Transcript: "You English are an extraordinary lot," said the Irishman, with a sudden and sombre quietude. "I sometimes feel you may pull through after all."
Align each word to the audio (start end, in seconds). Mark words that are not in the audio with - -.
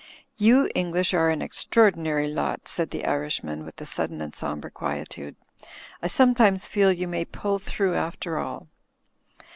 "You 0.35 0.67
English 0.73 1.13
are 1.13 1.29
an 1.29 1.43
extraordinary 1.43 2.27
lot," 2.27 2.67
said 2.67 2.89
the 2.89 3.05
Irishman, 3.05 3.63
with 3.63 3.79
a 3.79 3.85
sudden 3.85 4.19
and 4.19 4.33
sombre 4.33 4.71
quietude. 4.71 5.35
"I 6.01 6.07
sometimes 6.07 6.67
feel 6.67 6.91
you 6.91 7.07
may 7.07 7.23
pull 7.23 7.59
through 7.59 7.93
after 7.93 8.39
all." 8.39 8.67